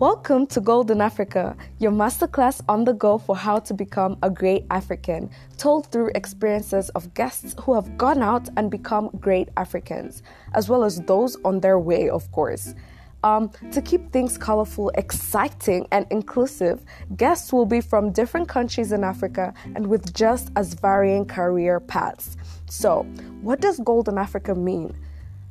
Welcome 0.00 0.46
to 0.48 0.60
Golden 0.60 1.00
Africa, 1.00 1.56
your 1.80 1.90
masterclass 1.90 2.62
on 2.68 2.84
the 2.84 2.92
go 2.92 3.18
for 3.18 3.34
how 3.34 3.58
to 3.58 3.74
become 3.74 4.16
a 4.22 4.30
great 4.30 4.64
African, 4.70 5.28
told 5.56 5.90
through 5.90 6.12
experiences 6.14 6.88
of 6.90 7.12
guests 7.14 7.56
who 7.60 7.74
have 7.74 7.98
gone 7.98 8.22
out 8.22 8.48
and 8.56 8.70
become 8.70 9.10
great 9.18 9.48
Africans, 9.56 10.22
as 10.54 10.68
well 10.68 10.84
as 10.84 11.00
those 11.00 11.36
on 11.44 11.58
their 11.58 11.80
way, 11.80 12.08
of 12.08 12.30
course. 12.30 12.76
Um, 13.24 13.50
to 13.72 13.82
keep 13.82 14.12
things 14.12 14.38
colorful, 14.38 14.90
exciting, 14.90 15.88
and 15.90 16.06
inclusive, 16.10 16.80
guests 17.16 17.52
will 17.52 17.66
be 17.66 17.80
from 17.80 18.12
different 18.12 18.48
countries 18.48 18.92
in 18.92 19.02
Africa 19.02 19.52
and 19.74 19.88
with 19.88 20.14
just 20.14 20.52
as 20.54 20.74
varying 20.74 21.24
career 21.26 21.80
paths. 21.80 22.36
So, 22.70 23.02
what 23.42 23.60
does 23.60 23.80
Golden 23.80 24.16
Africa 24.16 24.54
mean? 24.54 24.94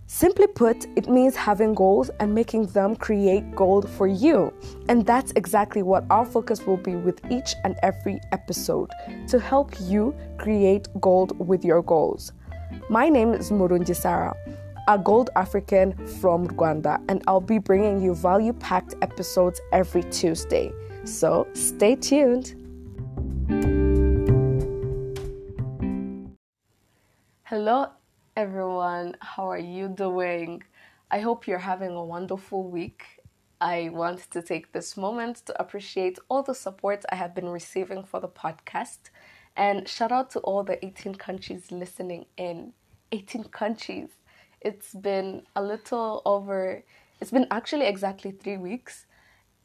Simply 0.10 0.48
put, 0.48 0.86
it 0.96 1.10
means 1.10 1.36
having 1.36 1.74
goals 1.74 2.10
and 2.22 2.34
making 2.34 2.68
them 2.68 2.96
create 2.96 3.54
gold 3.54 3.90
for 3.90 4.08
you. 4.08 4.54
And 4.88 5.06
that's 5.06 5.34
exactly 5.36 5.84
what 5.84 6.06
our 6.10 6.26
focus 6.26 6.66
will 6.66 6.78
be 6.78 6.96
with 6.96 7.20
each 7.30 7.56
and 7.66 7.76
every 7.84 8.22
episode 8.32 8.90
to 9.28 9.38
help 9.38 9.74
you 9.82 10.16
create 10.38 10.88
gold 11.02 11.38
with 11.46 11.66
your 11.66 11.82
goals. 11.84 12.32
My 12.90 13.10
name 13.10 13.34
is 13.34 13.52
Murunji 13.52 13.94
Sarah, 13.94 14.34
a 14.88 14.98
gold 14.98 15.30
African 15.36 15.94
from 16.22 16.48
Rwanda, 16.48 17.04
and 17.10 17.22
I'll 17.28 17.42
be 17.42 17.58
bringing 17.58 18.02
you 18.02 18.16
value 18.16 18.54
packed 18.54 18.96
episodes 19.02 19.60
every 19.74 20.04
Tuesday. 20.04 20.72
So 21.04 21.50
stay 21.54 21.98
tuned. 21.98 22.56
Hello, 27.44 27.88
everyone. 28.38 29.16
How 29.20 29.50
are 29.50 29.58
you 29.58 29.88
doing? 29.88 30.62
I 31.10 31.22
hope 31.22 31.48
you're 31.48 31.58
having 31.58 31.96
a 31.96 32.06
wonderful 32.06 32.70
week. 32.70 33.04
I 33.60 33.90
want 33.92 34.30
to 34.30 34.44
take 34.44 34.72
this 34.74 34.96
moment 34.96 35.38
to 35.48 35.60
appreciate 35.60 36.20
all 36.30 36.44
the 36.44 36.54
support 36.54 37.04
I 37.12 37.16
have 37.16 37.34
been 37.34 37.50
receiving 37.50 38.04
for 38.04 38.20
the 38.20 38.28
podcast 38.28 39.10
and 39.56 39.88
shout 39.90 40.12
out 40.12 40.30
to 40.32 40.40
all 40.42 40.64
the 40.64 40.78
18 40.86 41.16
countries 41.16 41.72
listening 41.72 42.28
in. 42.38 42.74
18 43.12 43.46
countries. 43.46 44.10
It's 44.62 44.94
been 44.94 45.42
a 45.56 45.64
little 45.64 46.22
over, 46.24 46.84
it's 47.20 47.32
been 47.32 47.48
actually 47.50 47.88
exactly 47.88 48.30
three 48.30 48.58
weeks 48.58 49.08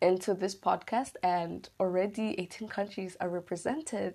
into 0.00 0.33
this 0.33 0.55
podcast, 0.55 1.17
and 1.23 1.69
already 1.78 2.41
18 2.41 2.69
countries 2.69 3.19
are 3.20 3.28
represented. 3.28 4.15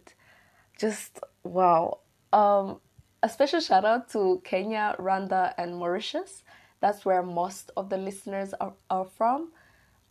Just 0.79 1.19
wow. 1.43 1.99
Um, 2.33 2.79
a 3.27 3.29
special 3.29 3.59
shout 3.59 3.83
out 3.83 4.09
to 4.09 4.41
Kenya, 4.45 4.95
Rwanda, 4.97 5.53
and 5.57 5.75
Mauritius. 5.75 6.43
That's 6.79 7.03
where 7.03 7.21
most 7.21 7.71
of 7.75 7.89
the 7.89 7.97
listeners 7.97 8.53
are, 8.61 8.71
are 8.89 9.03
from. 9.03 9.51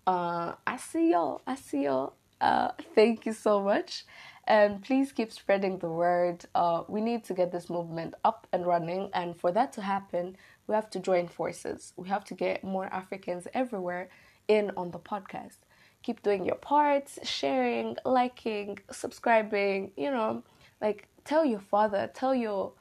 Uh, 0.07 0.53
I 0.67 0.77
see 0.77 1.13
y'all. 1.13 1.41
I 1.47 1.55
see 1.55 1.85
y'all. 1.85 2.13
Uh, 2.43 2.73
thank 2.95 3.25
you 3.25 3.33
so 3.33 3.63
much. 3.63 4.05
And 4.47 4.83
please 4.85 5.13
keep 5.13 5.33
spreading 5.33 5.79
the 5.79 5.89
word. 5.89 6.45
Uh, 6.55 6.83
we 6.89 7.01
need 7.01 7.25
to 7.25 7.33
get 7.33 7.53
this 7.53 7.71
movement 7.71 8.13
up 8.23 8.47
and 8.53 8.67
running. 8.67 9.09
And 9.15 9.35
for 9.35 9.51
that 9.51 9.73
to 9.75 9.81
happen, 9.81 10.37
we 10.67 10.75
have 10.75 10.91
to 10.91 11.01
join 11.01 11.27
forces. 11.27 11.95
We 11.97 12.11
have 12.11 12.25
to 12.27 12.35
get 12.35 12.63
more 12.63 12.85
Africans 12.93 13.49
everywhere 13.55 14.11
in 14.47 14.73
on 14.77 14.91
the 14.91 14.99
podcast. 14.99 15.57
Keep 16.03 16.23
doing 16.23 16.45
your 16.45 16.57
parts, 16.57 17.19
sharing, 17.23 17.97
liking, 18.05 18.79
subscribing, 18.93 19.93
you 19.97 20.11
know, 20.11 20.43
like 20.83 21.09
tell 21.25 21.47
your 21.47 21.61
father, 21.61 22.11
tell 22.13 22.35
your 22.35 22.75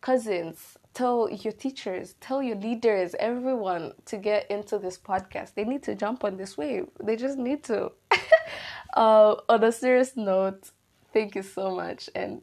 cousins, 0.00 0.78
tell 0.94 1.28
your 1.30 1.52
teachers, 1.52 2.14
tell 2.20 2.42
your 2.42 2.56
leaders, 2.56 3.14
everyone 3.18 3.92
to 4.06 4.16
get 4.16 4.50
into 4.50 4.78
this 4.78 4.98
podcast. 4.98 5.54
They 5.54 5.64
need 5.64 5.82
to 5.84 5.94
jump 5.94 6.24
on 6.24 6.36
this 6.36 6.56
wave. 6.56 6.88
They 7.02 7.16
just 7.16 7.38
need 7.38 7.64
to. 7.64 7.92
uh, 8.96 9.36
on 9.48 9.64
a 9.64 9.72
serious 9.72 10.16
note, 10.16 10.70
thank 11.12 11.34
you 11.34 11.42
so 11.42 11.74
much, 11.74 12.10
and 12.14 12.42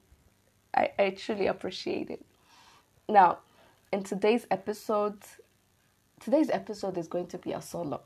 I, 0.75 0.91
I 0.97 1.09
truly 1.11 1.47
appreciate 1.47 2.09
it. 2.09 2.25
Now, 3.07 3.39
in 3.91 4.03
today's 4.03 4.45
episode, 4.51 5.19
today's 6.19 6.49
episode 6.49 6.97
is 6.97 7.07
going 7.07 7.27
to 7.27 7.37
be 7.37 7.53
a 7.53 7.61
solo. 7.61 8.01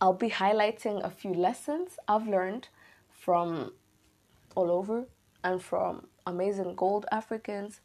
I'll 0.00 0.12
be 0.12 0.30
highlighting 0.30 1.04
a 1.04 1.10
few 1.10 1.32
lessons 1.32 1.96
I've 2.08 2.26
learned 2.26 2.68
from 3.10 3.72
all 4.56 4.70
over 4.70 5.04
and 5.44 5.62
from 5.62 6.08
amazing 6.26 6.74
gold 6.74 7.06
Africans 7.12 7.80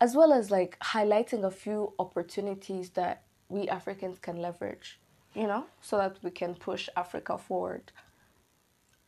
as 0.00 0.16
well 0.16 0.32
as 0.32 0.50
like 0.50 0.78
highlighting 0.80 1.44
a 1.44 1.50
few 1.50 1.92
opportunities 1.98 2.90
that 2.90 3.22
we 3.48 3.68
Africans 3.68 4.18
can 4.18 4.36
leverage, 4.36 4.98
you 5.34 5.46
know, 5.46 5.66
so 5.80 5.98
that 5.98 6.16
we 6.22 6.30
can 6.30 6.54
push 6.54 6.88
Africa 6.96 7.36
forward. 7.36 7.92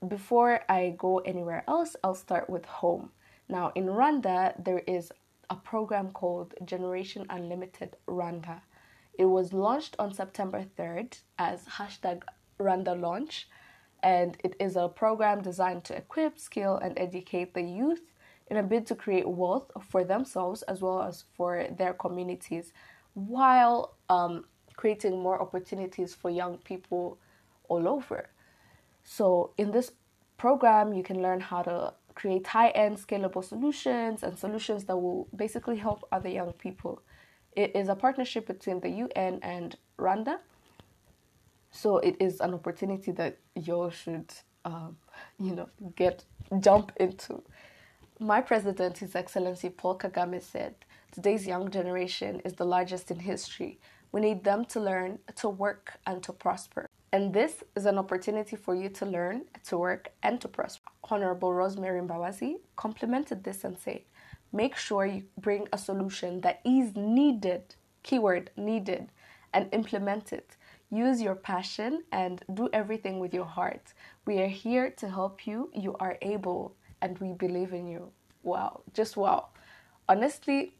Before 0.06 0.60
I 0.68 0.94
go 0.98 1.18
anywhere 1.18 1.64
else, 1.66 1.96
I'll 2.02 2.14
start 2.14 2.50
with 2.50 2.64
home. 2.64 3.10
Now, 3.48 3.72
in 3.74 3.86
Rwanda, 3.86 4.52
there 4.62 4.80
is 4.80 5.12
a 5.48 5.56
program 5.56 6.10
called 6.10 6.54
Generation 6.64 7.26
Unlimited 7.30 7.96
Rwanda. 8.06 8.60
It 9.18 9.26
was 9.26 9.52
launched 9.52 9.96
on 9.98 10.12
September 10.12 10.64
3rd 10.76 11.20
as 11.38 11.64
hashtag 11.64 12.22
Rwanda 12.58 12.98
launch, 12.98 13.48
and 14.02 14.36
it 14.42 14.56
is 14.58 14.76
a 14.76 14.88
program 14.88 15.42
designed 15.42 15.84
to 15.84 15.96
equip, 15.96 16.38
skill, 16.38 16.76
and 16.76 16.98
educate 16.98 17.54
the 17.54 17.62
youth 17.62 18.11
in 18.52 18.58
a 18.58 18.62
bid 18.62 18.86
to 18.86 18.94
create 18.94 19.26
wealth 19.26 19.70
for 19.88 20.04
themselves 20.04 20.60
as 20.64 20.82
well 20.82 21.00
as 21.02 21.24
for 21.34 21.66
their 21.78 21.94
communities 21.94 22.74
while 23.14 23.94
um, 24.10 24.44
creating 24.76 25.18
more 25.18 25.40
opportunities 25.40 26.14
for 26.14 26.28
young 26.28 26.58
people 26.58 27.18
all 27.70 27.88
over. 27.88 28.28
So, 29.04 29.52
in 29.56 29.70
this 29.70 29.92
program, 30.36 30.92
you 30.92 31.02
can 31.02 31.22
learn 31.22 31.40
how 31.40 31.62
to 31.62 31.94
create 32.14 32.46
high 32.46 32.68
end 32.84 32.98
scalable 32.98 33.42
solutions 33.42 34.22
and 34.22 34.38
solutions 34.38 34.84
that 34.84 34.98
will 34.98 35.28
basically 35.34 35.78
help 35.78 36.06
other 36.12 36.28
young 36.28 36.52
people. 36.52 37.00
It 37.56 37.74
is 37.74 37.88
a 37.88 37.94
partnership 37.94 38.46
between 38.46 38.80
the 38.80 38.90
UN 38.90 39.38
and 39.40 39.76
Rwanda. 39.98 40.40
So, 41.70 41.96
it 41.98 42.16
is 42.20 42.40
an 42.40 42.52
opportunity 42.52 43.12
that 43.12 43.38
you 43.54 43.72
all 43.72 43.90
should, 43.90 44.30
um, 44.66 44.98
you 45.38 45.54
know, 45.54 45.70
get 45.96 46.26
jump 46.60 46.92
into. 46.96 47.42
My 48.20 48.40
president, 48.40 48.98
His 48.98 49.16
Excellency 49.16 49.68
Paul 49.70 49.98
Kagame, 49.98 50.40
said, 50.40 50.74
Today's 51.10 51.46
young 51.46 51.70
generation 51.70 52.40
is 52.44 52.52
the 52.54 52.64
largest 52.64 53.10
in 53.10 53.18
history. 53.18 53.80
We 54.12 54.20
need 54.20 54.44
them 54.44 54.64
to 54.66 54.80
learn, 54.80 55.18
to 55.36 55.48
work, 55.48 55.98
and 56.06 56.22
to 56.22 56.32
prosper. 56.32 56.88
And 57.12 57.32
this 57.32 57.64
is 57.74 57.86
an 57.86 57.98
opportunity 57.98 58.56
for 58.56 58.74
you 58.74 58.88
to 58.90 59.06
learn, 59.06 59.46
to 59.66 59.78
work, 59.78 60.12
and 60.22 60.40
to 60.40 60.48
prosper. 60.48 60.90
Honorable 61.04 61.52
Rosemary 61.52 62.00
Mbabazi 62.00 62.56
complemented 62.76 63.42
this 63.44 63.64
and 63.64 63.78
said, 63.78 64.02
Make 64.52 64.76
sure 64.76 65.06
you 65.06 65.24
bring 65.38 65.66
a 65.72 65.78
solution 65.78 66.42
that 66.42 66.60
is 66.64 66.94
needed, 66.94 67.74
keyword 68.02 68.50
needed, 68.56 69.08
and 69.52 69.68
implement 69.72 70.32
it. 70.32 70.56
Use 70.90 71.22
your 71.22 71.34
passion 71.34 72.04
and 72.12 72.44
do 72.52 72.68
everything 72.72 73.18
with 73.18 73.32
your 73.32 73.46
heart. 73.46 73.94
We 74.26 74.40
are 74.42 74.46
here 74.46 74.90
to 74.90 75.08
help 75.08 75.46
you. 75.46 75.70
You 75.74 75.96
are 75.98 76.18
able 76.20 76.76
and 77.02 77.18
we 77.18 77.32
believe 77.32 77.72
in 77.74 77.86
you. 77.86 78.10
Wow, 78.42 78.82
just 78.94 79.16
wow. 79.16 79.48
Honestly, 80.08 80.74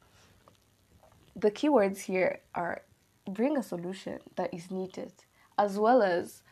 the 1.37 1.50
keywords 1.50 1.99
here 1.99 2.41
are 2.55 2.83
bring 3.28 3.56
a 3.56 3.62
solution 3.62 4.21
that 4.37 4.53
is 4.55 4.71
needed, 4.71 5.12
as 5.59 5.78
well 5.78 6.03
as 6.03 6.43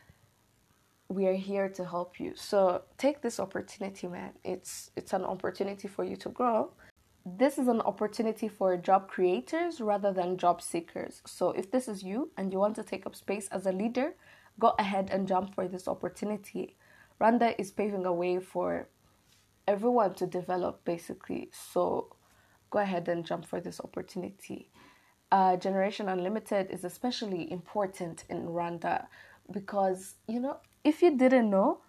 we 1.09 1.27
are 1.27 1.33
here 1.33 1.67
to 1.67 1.85
help 1.85 2.19
you. 2.19 2.33
So 2.35 2.83
take 2.97 3.21
this 3.21 3.39
opportunity, 3.39 4.07
man. 4.07 4.31
It's 4.43 4.91
it's 4.95 5.13
an 5.13 5.23
opportunity 5.23 5.87
for 5.87 6.03
you 6.03 6.15
to 6.17 6.29
grow. 6.29 6.71
This 7.25 7.57
is 7.59 7.67
an 7.67 7.81
opportunity 7.81 8.47
for 8.47 8.75
job 8.77 9.07
creators 9.07 9.79
rather 9.79 10.11
than 10.11 10.37
job 10.37 10.61
seekers. 10.61 11.21
So 11.25 11.51
if 11.51 11.69
this 11.69 11.87
is 11.87 12.01
you 12.03 12.31
and 12.37 12.51
you 12.51 12.59
want 12.59 12.75
to 12.77 12.83
take 12.83 13.05
up 13.05 13.15
space 13.15 13.47
as 13.49 13.67
a 13.67 13.71
leader, 13.71 14.15
go 14.59 14.73
ahead 14.79 15.09
and 15.11 15.27
jump 15.27 15.53
for 15.53 15.67
this 15.67 15.87
opportunity. 15.87 16.75
Rwanda 17.19 17.53
is 17.59 17.71
paving 17.71 18.05
a 18.05 18.13
way 18.13 18.39
for 18.39 18.87
everyone 19.67 20.13
to 20.15 20.27
develop 20.27 20.83
basically. 20.85 21.49
So 21.51 22.15
go 22.69 22.79
ahead 22.79 23.07
and 23.07 23.25
jump 23.25 23.45
for 23.45 23.59
this 23.59 23.79
opportunity. 23.79 24.69
Uh, 25.31 25.55
Generation 25.55 26.09
Unlimited 26.09 26.69
is 26.71 26.83
especially 26.83 27.51
important 27.51 28.25
in 28.29 28.47
Rwanda 28.47 29.07
because, 29.51 30.15
you 30.27 30.39
know, 30.39 30.57
if 30.83 31.01
you 31.01 31.17
didn't 31.17 31.49
know, 31.49 31.81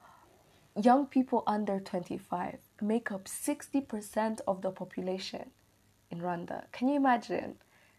young 0.80 1.06
people 1.06 1.42
under 1.46 1.80
25 1.80 2.58
make 2.80 3.10
up 3.10 3.24
60% 3.24 4.40
of 4.46 4.62
the 4.62 4.70
population 4.70 5.50
in 6.10 6.20
Rwanda. 6.20 6.64
Can 6.72 6.88
you 6.88 6.96
imagine? 6.96 7.56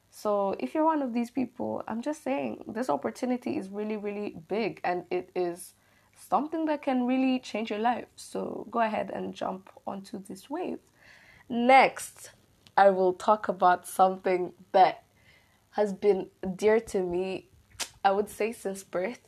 So, 0.09 0.55
if 0.59 0.75
you're 0.75 0.85
one 0.85 1.01
of 1.01 1.13
these 1.13 1.31
people, 1.31 1.83
I'm 1.87 2.01
just 2.01 2.23
saying 2.23 2.65
this 2.67 2.89
opportunity 2.89 3.57
is 3.57 3.69
really, 3.69 3.97
really 3.97 4.35
big 4.47 4.79
and 4.83 5.05
it 5.09 5.31
is 5.35 5.73
something 6.15 6.65
that 6.65 6.81
can 6.81 7.05
really 7.05 7.39
change 7.39 7.69
your 7.69 7.79
life. 7.79 8.05
So 8.15 8.67
go 8.71 8.79
ahead 8.79 9.11
and 9.13 9.33
jump 9.33 9.69
onto 9.85 10.21
this 10.21 10.49
wave. 10.49 10.79
Next, 11.49 12.31
I 12.77 12.89
will 12.89 13.13
talk 13.13 13.47
about 13.47 13.87
something 13.87 14.53
that 14.71 15.03
has 15.71 15.93
been 15.93 16.27
dear 16.55 16.79
to 16.79 17.01
me, 17.01 17.49
I 18.03 18.11
would 18.11 18.29
say, 18.29 18.51
since 18.51 18.83
birth. 18.83 19.19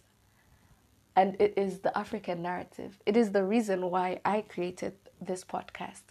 And 1.15 1.35
it 1.39 1.53
is 1.55 1.79
the 1.79 1.97
African 1.97 2.41
narrative. 2.41 2.99
It 3.05 3.15
is 3.15 3.31
the 3.31 3.43
reason 3.43 3.89
why 3.89 4.19
I 4.25 4.41
created 4.41 4.93
this 5.21 5.43
podcast 5.43 6.01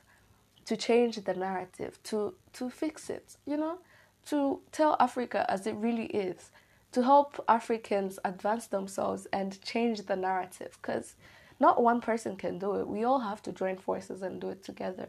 to 0.64 0.76
change 0.76 1.16
the 1.16 1.34
narrative, 1.34 2.02
to, 2.04 2.34
to 2.54 2.70
fix 2.70 3.10
it, 3.10 3.36
you 3.44 3.56
know, 3.56 3.78
to 4.26 4.60
tell 4.72 4.96
Africa 4.98 5.44
as 5.48 5.66
it 5.66 5.74
really 5.74 6.06
is, 6.06 6.50
to 6.94 7.02
help 7.02 7.44
Africans 7.48 8.20
advance 8.24 8.68
themselves 8.68 9.26
and 9.32 9.60
change 9.62 10.06
the 10.06 10.14
narrative. 10.14 10.78
Because 10.80 11.16
not 11.58 11.82
one 11.82 12.00
person 12.00 12.36
can 12.36 12.58
do 12.58 12.76
it. 12.76 12.86
We 12.86 13.02
all 13.02 13.18
have 13.18 13.42
to 13.42 13.52
join 13.52 13.78
forces 13.78 14.22
and 14.22 14.40
do 14.40 14.50
it 14.50 14.62
together. 14.62 15.08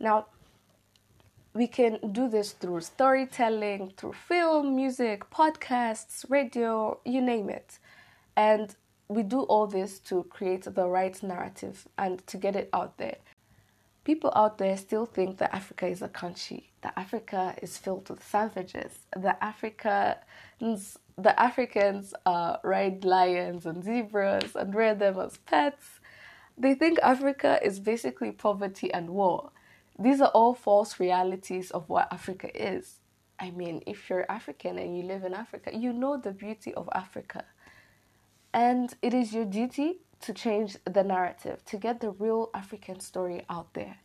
Now, 0.00 0.26
we 1.54 1.68
can 1.68 1.98
do 2.12 2.28
this 2.28 2.52
through 2.52 2.80
storytelling, 2.80 3.92
through 3.96 4.14
film, 4.14 4.74
music, 4.74 5.30
podcasts, 5.30 6.28
radio, 6.28 6.98
you 7.04 7.20
name 7.20 7.48
it. 7.50 7.78
And 8.36 8.74
we 9.06 9.22
do 9.22 9.42
all 9.42 9.66
this 9.66 10.00
to 10.00 10.24
create 10.24 10.64
the 10.64 10.88
right 10.88 11.22
narrative 11.22 11.86
and 11.98 12.26
to 12.26 12.36
get 12.36 12.56
it 12.56 12.68
out 12.72 12.98
there. 12.98 13.16
People 14.04 14.32
out 14.34 14.58
there 14.58 14.76
still 14.76 15.06
think 15.06 15.38
that 15.38 15.54
Africa 15.54 15.86
is 15.86 16.02
a 16.02 16.08
country, 16.08 16.72
that 16.82 16.92
Africa 16.96 17.54
is 17.62 17.78
filled 17.78 18.10
with 18.10 18.24
savages, 18.24 18.98
that 19.16 19.38
Africans, 19.40 20.98
the 21.16 21.38
Africans 21.40 22.12
uh, 22.26 22.56
ride 22.64 23.04
lions 23.04 23.64
and 23.64 23.84
zebras 23.84 24.56
and 24.56 24.74
rear 24.74 24.96
them 24.96 25.20
as 25.20 25.36
pets. 25.36 26.00
They 26.58 26.74
think 26.74 26.98
Africa 27.00 27.60
is 27.62 27.78
basically 27.78 28.32
poverty 28.32 28.92
and 28.92 29.10
war. 29.10 29.52
These 29.98 30.20
are 30.20 30.30
all 30.30 30.54
false 30.54 30.98
realities 30.98 31.70
of 31.70 31.88
what 31.88 32.12
Africa 32.12 32.50
is. 32.54 32.96
I 33.38 33.50
mean, 33.50 33.82
if 33.86 34.10
you're 34.10 34.26
African 34.28 34.78
and 34.78 34.96
you 34.96 35.04
live 35.04 35.22
in 35.22 35.32
Africa, 35.32 35.70
you 35.76 35.92
know 35.92 36.16
the 36.16 36.32
beauty 36.32 36.74
of 36.74 36.88
Africa. 36.92 37.44
And 38.52 38.92
it 39.00 39.14
is 39.14 39.32
your 39.32 39.44
duty 39.44 40.00
to 40.22 40.32
change 40.32 40.76
the 40.84 41.04
narrative, 41.04 41.64
to 41.66 41.76
get 41.76 42.00
the 42.00 42.10
real 42.10 42.50
African 42.54 43.00
story 43.00 43.44
out 43.48 43.74
there. 43.74 43.98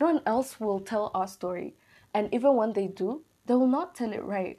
No 0.00 0.06
one 0.06 0.22
else 0.26 0.58
will 0.58 0.80
tell 0.80 1.10
our 1.14 1.28
story. 1.28 1.74
And 2.14 2.32
even 2.34 2.56
when 2.56 2.72
they 2.72 2.88
do, 2.88 3.22
they 3.46 3.54
will 3.54 3.66
not 3.66 3.94
tell 3.94 4.12
it 4.12 4.24
right. 4.24 4.58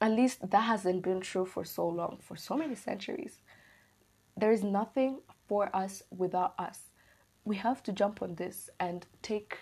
At 0.00 0.12
least 0.12 0.50
that 0.50 0.60
hasn't 0.60 1.02
been 1.02 1.20
true 1.20 1.46
for 1.46 1.64
so 1.64 1.86
long, 1.86 2.18
for 2.20 2.36
so 2.36 2.56
many 2.56 2.74
centuries. 2.74 3.40
There 4.36 4.52
is 4.52 4.62
nothing 4.64 5.20
for 5.48 5.74
us 5.74 6.02
without 6.16 6.54
us. 6.58 6.90
We 7.44 7.56
have 7.56 7.82
to 7.84 7.92
jump 7.92 8.22
on 8.22 8.34
this 8.36 8.70
and 8.78 9.06
take 9.20 9.58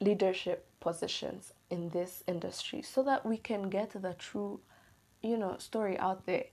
leadership 0.00 0.66
positions 0.80 1.52
in 1.70 1.88
this 1.90 2.22
industry 2.26 2.82
so 2.82 3.02
that 3.02 3.24
we 3.24 3.36
can 3.38 3.70
get 3.70 3.90
the 3.90 4.14
true, 4.14 4.60
you 5.22 5.36
know, 5.36 5.56
story 5.58 5.98
out 5.98 6.26
there. 6.26 6.44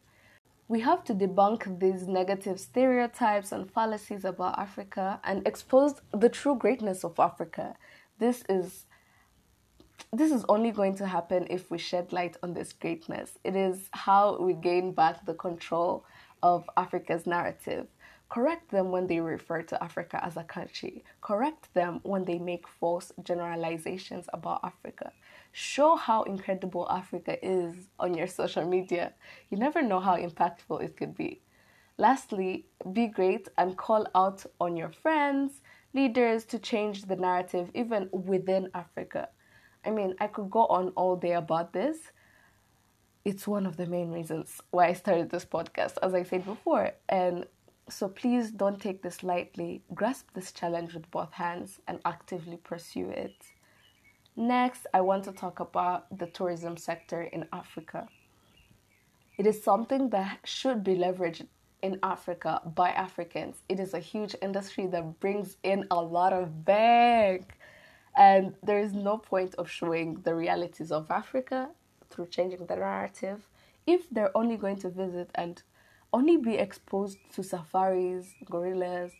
We 0.72 0.80
have 0.80 1.04
to 1.04 1.14
debunk 1.14 1.82
these 1.82 2.08
negative 2.08 2.58
stereotypes 2.58 3.52
and 3.52 3.70
fallacies 3.70 4.24
about 4.24 4.58
Africa 4.58 5.20
and 5.26 5.46
expose 5.46 5.96
the 6.14 6.30
true 6.30 6.56
greatness 6.56 7.04
of 7.04 7.20
Africa. 7.20 7.76
This 8.20 8.46
is 8.48 8.86
this 10.14 10.32
is 10.32 10.46
only 10.48 10.72
going 10.72 10.96
to 10.96 11.08
happen 11.08 11.46
if 11.50 11.70
we 11.70 11.78
shed 11.78 12.14
light 12.14 12.38
on 12.42 12.54
this 12.54 12.72
greatness. 12.72 13.38
It 13.44 13.58
is 13.58 13.90
how 13.92 14.38
we 14.40 14.54
gain 14.54 14.94
back 14.94 15.26
the 15.26 15.34
control 15.34 16.06
of 16.42 16.70
Africa's 16.78 17.28
narrative. 17.28 17.88
Correct 18.32 18.72
them 18.72 18.92
when 18.92 19.08
they 19.08 19.20
refer 19.20 19.62
to 19.62 19.84
Africa 19.84 20.24
as 20.24 20.38
a 20.38 20.46
country. 20.46 21.04
Correct 21.20 21.68
them 21.74 22.00
when 22.04 22.24
they 22.24 22.40
make 22.40 22.66
false 22.66 23.12
generalizations 23.24 24.26
about 24.32 24.62
Africa. 24.64 25.12
Show 25.52 25.98
how 25.98 26.24
incredible 26.24 26.88
Africa 26.90 27.38
is 27.46 27.90
on 28.00 28.14
your 28.14 28.28
social 28.28 28.66
media. 28.66 29.12
You 29.50 29.58
never 29.58 29.82
know 29.82 30.00
how 30.00 30.16
impactful 30.16 30.82
it 30.82 30.96
could 30.96 31.14
be. 31.14 31.42
Lastly, 31.98 32.68
be 32.94 33.08
great 33.08 33.50
and 33.58 33.76
call 33.78 34.08
out 34.16 34.46
on 34.62 34.78
your 34.78 34.94
friends, 34.94 35.60
leaders 35.94 36.46
to 36.46 36.58
change 36.58 37.04
the 37.04 37.18
narrative 37.18 37.70
even 37.74 38.08
within 38.14 38.70
Africa. 38.74 39.28
I 39.84 39.92
mean, 39.92 40.16
I 40.22 40.28
could 40.28 40.50
go 40.50 40.68
on 40.68 40.94
all 40.96 41.18
day 41.18 41.34
about 41.34 41.74
this. 41.74 41.98
It's 43.26 43.46
one 43.46 43.66
of 43.66 43.76
the 43.76 43.88
main 43.88 44.10
reasons 44.10 44.62
why 44.72 44.88
I 44.88 44.94
started 44.94 45.30
this 45.30 45.44
podcast, 45.44 45.96
as 46.02 46.14
I 46.14 46.24
said 46.24 46.46
before. 46.46 46.92
And 47.10 47.46
so 47.92 48.08
please 48.08 48.52
don't 48.52 48.82
take 48.82 49.02
this 49.02 49.24
lightly. 49.24 49.82
Grasp 49.94 50.28
this 50.34 50.52
challenge 50.52 50.94
with 50.94 51.10
both 51.12 51.34
hands 51.34 51.80
and 51.88 52.00
actively 52.06 52.58
pursue 52.58 53.10
it. 53.10 53.36
Next, 54.36 54.88
I 54.94 55.02
want 55.02 55.26
to 55.26 55.32
talk 55.32 55.60
about 55.60 56.18
the 56.18 56.28
tourism 56.28 56.78
sector 56.78 57.24
in 57.24 57.48
Africa. 57.52 58.08
It 59.38 59.46
is 59.46 59.64
something 59.64 60.10
that 60.10 60.40
should 60.46 60.84
be 60.84 60.96
leveraged 60.96 61.48
in 61.82 62.00
Africa 62.04 62.62
by 62.76 62.92
Africans. 62.92 63.58
It 63.68 63.80
is 63.80 63.94
a 63.94 64.00
huge 64.00 64.36
industry 64.42 64.88
that 64.88 65.20
brings 65.20 65.58
in 65.64 65.86
a 65.92 66.02
lot 66.02 66.32
of 66.32 66.64
bank. 66.64 67.58
And 68.16 68.56
there 68.64 68.80
is 68.80 68.94
no 68.94 69.18
point 69.18 69.56
of 69.56 69.70
showing 69.70 70.22
the 70.22 70.36
realities 70.36 70.92
of 70.92 71.10
Africa 71.10 71.70
through 72.10 72.28
changing 72.28 72.66
the 72.66 72.76
narrative 72.76 73.48
if 73.88 74.10
they're 74.10 74.36
only 74.38 74.58
going 74.58 74.78
to 74.78 74.90
visit 74.90 75.30
and 75.36 75.64
only 76.14 76.38
be 76.38 76.56
exposed 76.56 77.18
to 77.34 77.44
safaris, 77.44 78.34
gorillas, 78.50 79.12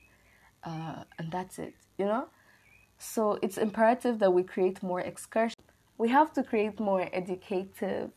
uh, 0.64 1.04
and 1.18 1.32
that's 1.32 1.60
it, 1.60 1.74
you 1.98 2.06
know? 2.06 2.28
So 2.98 3.40
it's 3.42 3.58
imperative 3.58 4.20
that 4.20 4.32
we 4.32 4.44
create 4.44 4.84
more 4.84 5.02
excursions. 5.02 5.56
We 5.98 6.10
have 6.10 6.34
to 6.34 6.44
create 6.44 6.80
more 6.80 7.10
educative, 7.14 8.12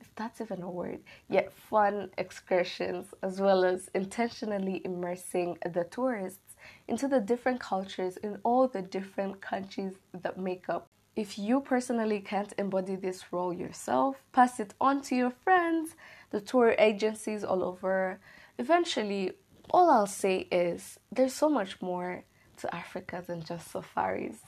if 0.00 0.14
that's 0.14 0.40
even 0.40 0.62
a 0.62 0.70
word, 0.70 1.00
yet 1.28 1.52
fun 1.52 2.10
excursions, 2.18 3.12
as 3.22 3.40
well 3.40 3.64
as 3.64 3.90
intentionally 3.94 4.82
immersing 4.84 5.58
the 5.72 5.84
tourists 5.84 6.56
into 6.88 7.08
the 7.08 7.20
different 7.20 7.60
cultures 7.60 8.16
in 8.18 8.38
all 8.42 8.68
the 8.68 8.82
different 8.82 9.40
countries 9.40 9.94
that 10.22 10.38
make 10.38 10.68
up. 10.68 10.88
If 11.14 11.38
you 11.38 11.60
personally 11.60 12.20
can't 12.20 12.54
embody 12.56 12.96
this 12.96 13.32
role 13.32 13.52
yourself, 13.52 14.22
pass 14.32 14.58
it 14.58 14.72
on 14.80 15.02
to 15.02 15.14
your 15.14 15.30
friends 15.30 15.94
the 16.30 16.40
tour 16.40 16.74
agencies 16.78 17.44
all 17.44 17.62
over. 17.62 18.18
Eventually, 18.58 19.32
all 19.70 19.90
I'll 19.90 20.06
say 20.06 20.48
is 20.50 20.98
there's 21.12 21.34
so 21.34 21.48
much 21.48 21.80
more 21.82 22.24
to 22.58 22.74
Africa 22.74 23.22
than 23.26 23.42
just 23.42 23.70
safaris. 23.70 24.38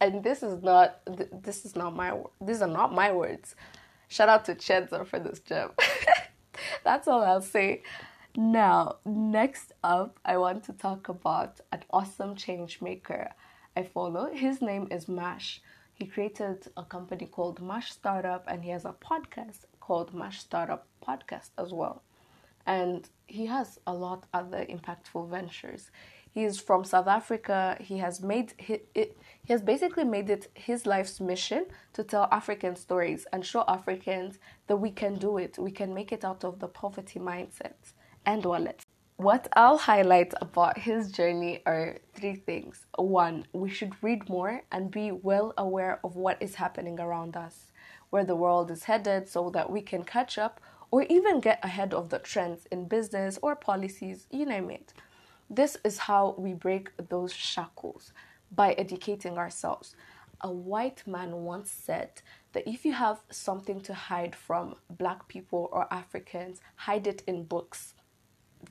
And 0.00 0.22
this 0.22 0.44
is 0.44 0.62
not 0.62 1.00
this 1.06 1.64
is 1.64 1.74
not 1.74 1.96
my 1.96 2.16
these 2.40 2.62
are 2.62 2.68
not 2.68 2.94
my 2.94 3.12
words. 3.12 3.56
Shout 4.06 4.28
out 4.28 4.44
to 4.44 4.54
Chenza 4.54 5.04
for 5.04 5.18
this 5.18 5.40
gem. 5.40 5.70
That's 6.84 7.08
all 7.08 7.22
I'll 7.22 7.42
say. 7.42 7.82
Now, 8.36 8.98
next 9.04 9.72
up, 9.82 10.20
I 10.24 10.36
want 10.36 10.62
to 10.64 10.72
talk 10.72 11.08
about 11.08 11.60
an 11.72 11.82
awesome 11.90 12.36
change 12.36 12.80
maker 12.80 13.30
I 13.76 13.82
follow. 13.82 14.30
His 14.32 14.62
name 14.62 14.88
is 14.90 15.08
Mash. 15.08 15.60
He 15.98 16.06
created 16.06 16.68
a 16.76 16.84
company 16.84 17.26
called 17.26 17.60
Mash 17.60 17.90
Startup 17.90 18.44
and 18.46 18.62
he 18.62 18.70
has 18.70 18.84
a 18.84 18.92
podcast 18.92 19.64
called 19.80 20.14
Mash 20.14 20.38
Startup 20.38 20.86
Podcast 21.04 21.50
as 21.58 21.72
well. 21.72 22.02
And 22.66 23.08
he 23.26 23.46
has 23.46 23.80
a 23.84 23.92
lot 23.92 24.26
other 24.32 24.64
impactful 24.64 25.28
ventures. 25.28 25.90
He's 26.30 26.60
from 26.60 26.84
South 26.84 27.08
Africa. 27.08 27.76
He 27.80 27.98
has 27.98 28.22
made 28.22 28.52
it, 28.58 29.18
he 29.44 29.52
has 29.52 29.60
basically 29.60 30.04
made 30.04 30.30
it 30.30 30.48
his 30.54 30.86
life's 30.86 31.20
mission 31.20 31.66
to 31.94 32.04
tell 32.04 32.28
African 32.30 32.76
stories 32.76 33.26
and 33.32 33.44
show 33.44 33.64
Africans 33.66 34.38
that 34.68 34.76
we 34.76 34.92
can 34.92 35.16
do 35.16 35.38
it. 35.38 35.58
We 35.58 35.72
can 35.72 35.92
make 35.92 36.12
it 36.12 36.24
out 36.24 36.44
of 36.44 36.60
the 36.60 36.68
poverty 36.68 37.18
mindset 37.18 37.94
and 38.24 38.44
wallets. 38.44 38.87
What 39.18 39.48
I'll 39.56 39.78
highlight 39.78 40.32
about 40.40 40.78
his 40.78 41.10
journey 41.10 41.60
are 41.66 41.98
three 42.14 42.36
things. 42.36 42.86
One, 42.94 43.46
we 43.52 43.68
should 43.68 44.00
read 44.00 44.28
more 44.28 44.62
and 44.70 44.92
be 44.92 45.10
well 45.10 45.54
aware 45.58 45.98
of 46.04 46.14
what 46.14 46.40
is 46.40 46.54
happening 46.54 47.00
around 47.00 47.36
us 47.36 47.72
where 48.10 48.24
the 48.24 48.36
world 48.36 48.70
is 48.70 48.84
headed 48.84 49.28
so 49.28 49.50
that 49.50 49.70
we 49.70 49.82
can 49.82 50.04
catch 50.04 50.38
up 50.38 50.60
or 50.92 51.02
even 51.02 51.40
get 51.40 51.58
ahead 51.64 51.92
of 51.92 52.10
the 52.10 52.20
trends 52.20 52.66
in 52.70 52.86
business 52.86 53.40
or 53.42 53.56
policies, 53.56 54.28
you 54.30 54.46
name 54.46 54.70
it. 54.70 54.94
This 55.50 55.76
is 55.82 55.98
how 55.98 56.36
we 56.38 56.54
break 56.54 56.90
those 57.08 57.32
shackles 57.32 58.12
by 58.52 58.74
educating 58.74 59.36
ourselves. 59.36 59.96
A 60.42 60.52
white 60.52 61.02
man 61.08 61.38
once 61.38 61.72
said 61.72 62.22
that 62.52 62.68
if 62.68 62.84
you 62.84 62.92
have 62.92 63.18
something 63.30 63.80
to 63.80 63.94
hide 63.94 64.36
from 64.36 64.76
black 64.88 65.26
people 65.26 65.68
or 65.72 65.92
Africans, 65.92 66.60
hide 66.76 67.08
it 67.08 67.24
in 67.26 67.42
books. 67.42 67.94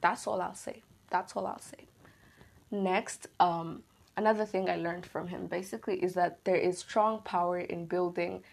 That's 0.01 0.27
all 0.27 0.41
I'll 0.41 0.55
say. 0.55 0.81
That's 1.09 1.35
all 1.35 1.47
I'll 1.47 1.59
say. 1.59 1.87
Next, 2.71 3.27
um, 3.39 3.83
another 4.15 4.45
thing 4.45 4.69
I 4.69 4.75
learned 4.75 5.05
from 5.05 5.27
him 5.27 5.47
basically 5.47 6.03
is 6.03 6.13
that 6.15 6.43
there 6.43 6.55
is 6.55 6.77
strong 6.77 7.21
power 7.21 7.59
in 7.59 7.85
building 7.85 8.43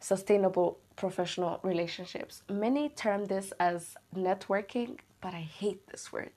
sustainable 0.00 0.78
professional 0.96 1.60
relationships. 1.62 2.42
Many 2.48 2.88
term 2.90 3.26
this 3.26 3.52
as 3.58 3.96
networking, 4.14 4.98
but 5.20 5.34
I 5.34 5.40
hate 5.40 5.86
this 5.88 6.12
word. 6.12 6.32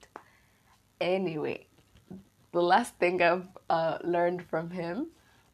Anyway, 1.02 1.68
the 2.52 2.62
last 2.62 2.96
thing 2.96 3.22
I've 3.22 3.48
uh, 3.70 3.98
learned 4.04 4.44
from 4.44 4.72
him 4.72 5.08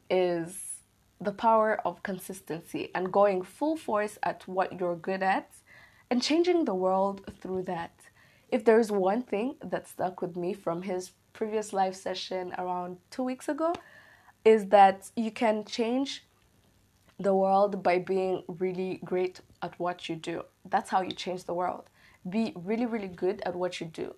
is 0.09 0.75
the 1.19 1.31
power 1.31 1.81
of 1.85 2.03
consistency 2.03 2.91
and 2.93 3.11
going 3.11 3.41
full 3.41 3.75
force 3.75 4.17
at 4.23 4.47
what 4.47 4.79
you're 4.79 4.95
good 4.95 5.23
at 5.23 5.49
and 6.09 6.21
changing 6.21 6.65
the 6.65 6.75
world 6.75 7.21
through 7.41 7.63
that. 7.63 7.94
If 8.55 8.63
there's 8.63 8.89
one 8.89 9.21
thing 9.21 9.57
that 9.65 9.85
stuck 9.85 10.21
with 10.21 10.37
me 10.37 10.53
from 10.53 10.83
his 10.83 11.11
previous 11.33 11.73
live 11.73 11.93
session 11.93 12.53
around 12.57 12.99
two 13.11 13.21
weeks 13.21 13.49
ago, 13.49 13.73
is 14.45 14.67
that 14.67 15.11
you 15.17 15.29
can 15.29 15.65
change 15.65 16.23
the 17.19 17.35
world 17.35 17.83
by 17.83 17.99
being 17.99 18.43
really 18.47 19.01
great 19.03 19.41
at 19.61 19.77
what 19.77 20.07
you 20.07 20.15
do. 20.15 20.45
That's 20.63 20.89
how 20.89 21.01
you 21.01 21.11
change 21.11 21.43
the 21.43 21.53
world. 21.53 21.89
Be 22.29 22.53
really, 22.55 22.85
really 22.85 23.09
good 23.09 23.41
at 23.45 23.57
what 23.57 23.81
you 23.81 23.87
do. 23.87 24.15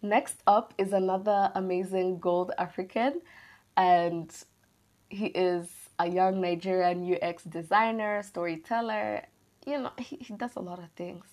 Next 0.00 0.36
up 0.46 0.72
is 0.78 0.94
another 0.94 1.52
amazing 1.54 2.20
gold 2.20 2.52
African, 2.56 3.20
and 3.76 4.32
he 5.10 5.26
is 5.26 5.68
a 5.98 6.08
young 6.08 6.40
Nigerian 6.40 7.14
UX 7.14 7.44
designer, 7.44 8.22
storyteller. 8.22 9.26
You 9.66 9.80
know, 9.82 9.92
he, 9.98 10.16
he 10.16 10.32
does 10.32 10.56
a 10.56 10.60
lot 10.60 10.78
of 10.78 10.88
things. 10.96 11.26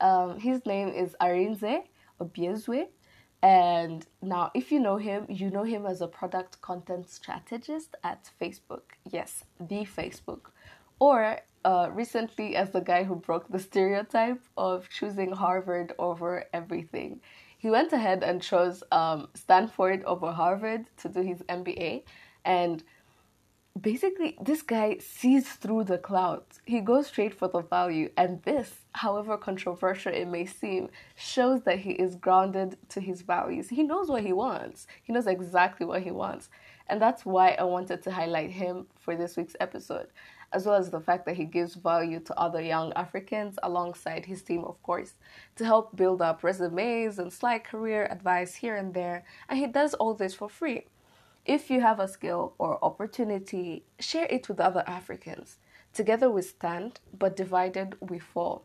Um, 0.00 0.38
his 0.38 0.64
name 0.66 0.88
is 0.88 1.16
Arinze 1.20 1.82
Obiezue. 2.20 2.86
And 3.42 4.06
now, 4.22 4.50
if 4.54 4.72
you 4.72 4.80
know 4.80 4.96
him, 4.96 5.26
you 5.28 5.50
know 5.50 5.62
him 5.62 5.86
as 5.86 6.00
a 6.00 6.08
product 6.08 6.60
content 6.62 7.08
strategist 7.08 7.94
at 8.02 8.30
Facebook. 8.40 8.82
Yes, 9.10 9.44
the 9.60 9.84
Facebook. 9.84 10.50
Or 10.98 11.38
uh, 11.64 11.90
recently 11.92 12.56
as 12.56 12.70
the 12.70 12.80
guy 12.80 13.04
who 13.04 13.16
broke 13.16 13.48
the 13.48 13.58
stereotype 13.58 14.40
of 14.56 14.88
choosing 14.88 15.32
Harvard 15.32 15.92
over 15.98 16.44
everything. 16.52 17.20
He 17.58 17.70
went 17.70 17.92
ahead 17.92 18.22
and 18.22 18.40
chose 18.40 18.82
um, 18.92 19.28
Stanford 19.34 20.02
over 20.04 20.32
Harvard 20.32 20.86
to 20.98 21.08
do 21.08 21.20
his 21.22 21.42
MBA. 21.42 22.04
And 22.44 22.82
basically 23.80 24.36
this 24.40 24.62
guy 24.62 24.98
sees 24.98 25.48
through 25.48 25.84
the 25.84 25.98
clouds. 25.98 26.60
He 26.64 26.80
goes 26.80 27.08
straight 27.08 27.34
for 27.34 27.48
the 27.48 27.60
value. 27.60 28.10
And 28.16 28.42
this 28.42 28.74
however 28.92 29.36
controversial 29.36 30.12
it 30.12 30.26
may 30.26 30.46
seem 30.46 30.88
shows 31.14 31.62
that 31.62 31.80
he 31.80 31.92
is 31.92 32.16
grounded 32.16 32.78
to 32.90 33.00
his 33.00 33.22
values. 33.22 33.68
He 33.68 33.82
knows 33.82 34.08
what 34.08 34.22
he 34.22 34.32
wants. 34.32 34.86
He 35.02 35.12
knows 35.12 35.26
exactly 35.26 35.86
what 35.86 36.02
he 36.02 36.10
wants. 36.10 36.48
And 36.88 37.02
that's 37.02 37.26
why 37.26 37.56
i 37.58 37.64
wanted 37.64 38.02
to 38.02 38.12
highlight 38.12 38.50
him 38.50 38.86
for 39.00 39.16
this 39.16 39.36
week's 39.36 39.56
episode 39.58 40.06
as 40.52 40.64
well 40.64 40.76
as 40.76 40.90
the 40.90 41.00
fact 41.00 41.26
that 41.26 41.36
he 41.36 41.44
gives 41.44 41.74
value 41.74 42.20
to 42.20 42.38
other 42.38 42.62
young 42.62 42.92
africans 42.92 43.58
alongside 43.64 44.24
his 44.24 44.40
team 44.42 44.62
of 44.64 44.80
course 44.84 45.14
to 45.56 45.64
help 45.64 45.96
build 45.96 46.22
up 46.22 46.44
resumes 46.44 47.18
and 47.18 47.32
slight 47.32 47.64
career 47.64 48.06
advice 48.10 48.54
here 48.54 48.76
and 48.76 48.94
there. 48.94 49.24
And 49.48 49.58
he 49.58 49.66
does 49.66 49.94
all 49.94 50.14
this 50.14 50.34
for 50.34 50.48
free 50.48 50.86
if 51.46 51.70
you 51.70 51.80
have 51.80 52.00
a 52.00 52.08
skill 52.08 52.54
or 52.58 52.84
opportunity, 52.84 53.84
share 54.00 54.26
it 54.28 54.48
with 54.48 54.60
other 54.60 54.82
Africans. 54.86 55.58
Together 55.92 56.28
we 56.30 56.42
stand, 56.42 57.00
but 57.16 57.36
divided 57.36 57.96
we 58.00 58.18
fall. 58.18 58.64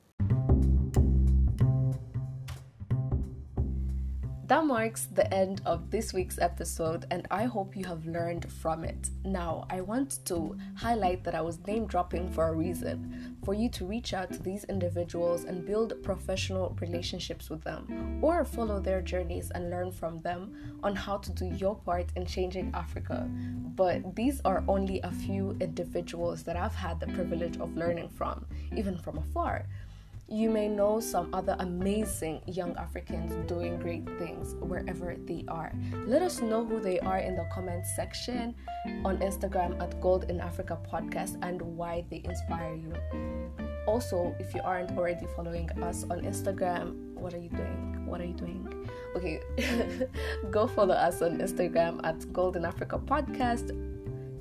That 4.52 4.66
marks 4.66 5.06
the 5.06 5.34
end 5.34 5.62
of 5.66 5.92
this 5.92 6.12
week's 6.12 6.38
episode, 6.38 7.06
and 7.10 7.26
I 7.32 7.46
hope 7.46 7.74
you 7.74 7.86
have 7.86 8.06
learned 8.06 8.52
from 8.52 8.84
it. 8.84 9.10
Now, 9.24 9.66
I 9.70 9.80
want 9.80 10.20
to 10.26 10.58
highlight 10.76 11.24
that 11.24 11.36
I 11.36 11.40
was 11.40 11.66
name 11.66 11.86
dropping 11.86 12.30
for 12.30 12.50
a 12.50 12.54
reason 12.54 13.38
for 13.46 13.54
you 13.54 13.70
to 13.70 13.86
reach 13.86 14.14
out 14.14 14.34
to 14.34 14.44
these 14.44 14.66
individuals 14.66 15.46
and 15.46 15.66
build 15.66 15.94
professional 16.04 16.76
relationships 16.82 17.50
with 17.50 17.64
them, 17.64 18.20
or 18.22 18.44
follow 18.44 18.82
their 18.82 19.02
journeys 19.02 19.52
and 19.52 19.70
learn 19.70 19.90
from 19.90 20.20
them 20.20 20.54
on 20.84 20.98
how 20.98 21.20
to 21.20 21.32
do 21.32 21.46
your 21.46 21.76
part 21.76 22.08
in 22.18 22.26
changing 22.26 22.72
Africa. 22.74 23.30
But 23.74 24.18
these 24.18 24.42
are 24.44 24.66
only 24.68 25.00
a 25.00 25.12
few 25.12 25.56
individuals 25.62 26.44
that 26.44 26.58
I've 26.58 26.76
had 26.76 27.00
the 27.00 27.08
privilege 27.08 27.58
of 27.58 27.78
learning 27.78 28.10
from, 28.10 28.46
even 28.76 28.98
from 28.98 29.18
afar 29.18 29.66
you 30.32 30.50
may 30.50 30.70
know 30.70 31.02
some 31.02 31.30
other 31.34 31.58
amazing 31.60 32.42
young 32.48 32.74
Africans 32.78 33.34
doing 33.50 33.78
great 33.78 34.08
things 34.18 34.56
wherever 34.62 35.18
they 35.26 35.44
are. 35.50 35.74
Let 36.08 36.22
us 36.22 36.42
know 36.42 36.66
who 36.66 36.80
they 36.80 37.02
are 37.02 37.18
in 37.18 37.36
the 37.36 37.46
comment 37.54 37.86
section 37.86 38.56
on 39.04 39.18
Instagram 39.18 39.82
at 39.82 40.00
Gold 40.00 40.30
in 40.30 40.40
Africa 40.40 40.80
Podcast 40.90 41.38
and 41.42 41.62
why 41.62 42.06
they 42.10 42.22
inspire 42.24 42.76
you. 42.76 42.94
Also, 43.88 44.34
if 44.40 44.56
you 44.56 44.62
aren't 44.64 44.98
already 44.98 45.28
following 45.36 45.70
us 45.84 46.06
on 46.10 46.22
Instagram, 46.22 46.96
what 47.14 47.34
are 47.34 47.40
you 47.40 47.50
doing? 47.50 48.06
What 48.06 48.22
are 48.22 48.26
you 48.26 48.34
doing? 48.34 48.90
Okay, 49.18 49.42
go 50.50 50.66
follow 50.66 50.96
us 50.96 51.22
on 51.22 51.40
Instagram 51.40 52.00
at 52.06 52.32
Gold 52.32 52.56
in 52.56 52.64
Africa 52.64 52.98
Podcast 52.98 53.76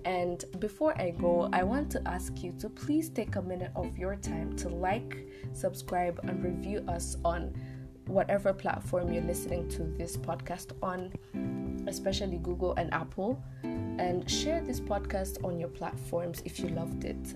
and 0.05 0.45
before 0.59 0.99
I 1.01 1.11
go, 1.11 1.49
I 1.53 1.63
want 1.63 1.91
to 1.93 2.03
ask 2.09 2.43
you 2.43 2.53
to 2.59 2.69
please 2.69 3.11
take 3.11 3.37
a 3.37 3.43
minute 3.43 3.73
of 3.77 3.99
your 3.99 4.17
time 4.17 4.57
to 4.57 4.69
like, 4.69 5.27
subscribe, 5.53 6.21
and 6.23 6.43
review 6.43 6.85
us 6.89 7.17
on 7.25 7.55
whatever 8.07 8.53
platform 8.53 9.13
you're 9.13 9.23
listening 9.23 9.69
to 9.69 9.85
this 9.85 10.17
podcast 10.17 10.73
on, 10.83 11.13
especially 11.87 12.39
Google 12.39 12.75
and 12.75 12.93
Apple. 12.93 13.43
And 13.63 14.29
share 14.31 14.63
this 14.63 14.81
podcast 14.81 15.45
on 15.45 15.61
your 15.61 15.69
platforms 15.69 16.43
if 16.45 16.59
you 16.59 16.69
loved 16.69 17.05
it. 17.05 17.35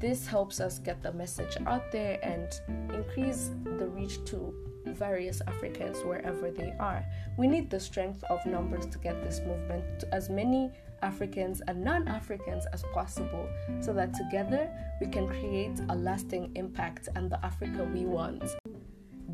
This 0.00 0.26
helps 0.26 0.58
us 0.58 0.80
get 0.80 1.00
the 1.00 1.12
message 1.12 1.56
out 1.64 1.92
there 1.92 2.18
and 2.24 2.48
increase 2.92 3.50
the 3.78 3.86
reach 3.86 4.24
to 4.24 4.52
various 4.92 5.40
Africans 5.46 5.98
wherever 6.04 6.50
they 6.50 6.74
are. 6.78 7.04
We 7.36 7.46
need 7.46 7.70
the 7.70 7.80
strength 7.80 8.22
of 8.24 8.44
numbers 8.46 8.86
to 8.86 8.98
get 8.98 9.22
this 9.22 9.40
movement 9.40 10.00
to 10.00 10.14
as 10.14 10.30
many 10.30 10.70
Africans 11.02 11.60
and 11.66 11.82
non 11.82 12.08
Africans 12.08 12.66
as 12.72 12.84
possible 12.94 13.48
so 13.80 13.92
that 13.92 14.14
together 14.14 14.70
we 15.00 15.06
can 15.08 15.26
create 15.26 15.78
a 15.88 15.94
lasting 15.94 16.52
impact 16.54 17.08
and 17.16 17.30
the 17.30 17.44
Africa 17.44 17.84
we 17.92 18.04
want. 18.04 18.44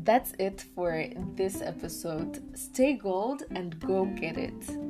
That's 0.03 0.33
it 0.39 0.61
for 0.73 1.05
this 1.35 1.61
episode. 1.61 2.57
Stay 2.57 2.93
gold 2.93 3.43
and 3.51 3.79
go 3.79 4.05
get 4.05 4.37
it. 4.37 4.88